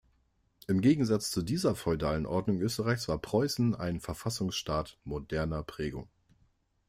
Im 0.67 0.81
Gegensatz 0.81 1.29
zu 1.29 1.43
dieser 1.43 1.75
feudalen 1.75 2.25
Ordnung 2.25 2.59
Österreichs 2.59 3.07
war 3.07 3.19
Preußen 3.21 3.75
ein 3.75 3.99
Verfassungsstaat 3.99 4.97
moderner 5.03 5.61
Prägung. 5.61 6.09